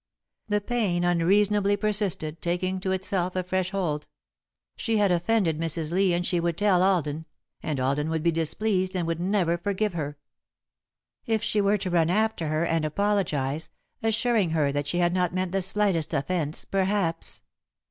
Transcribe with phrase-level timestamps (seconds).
[0.47, 4.07] The pain unreasonably persisted, taking to itself a fresh hold.
[4.75, 5.91] She had offended Mrs.
[5.91, 7.27] Lee and she would tell Alden,
[7.61, 10.17] and Alden would be displeased and would never forgive her.
[11.27, 13.69] If she were to run after her, and apologise,
[14.01, 17.43] assuring her that she had not meant the slightest offence, perhaps